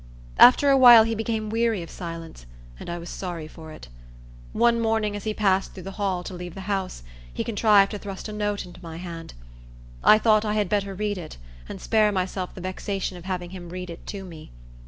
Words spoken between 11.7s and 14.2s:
spare myself the vexation of having him read it